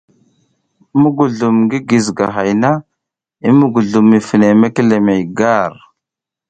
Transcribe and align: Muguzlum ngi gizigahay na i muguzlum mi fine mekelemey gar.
Muguzlum 1.01 1.55
ngi 1.65 1.79
gizigahay 1.87 2.51
na 2.61 2.71
i 3.49 3.49
muguzlum 3.57 4.05
mi 4.11 4.19
fine 4.27 4.47
mekelemey 4.61 5.21
gar. 5.37 5.73